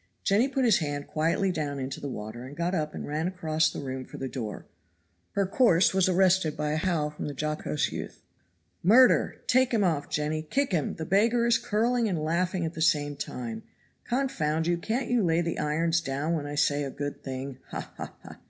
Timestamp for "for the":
4.06-4.26